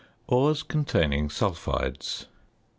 [0.25, 2.25] ~Ores containing Sulphides.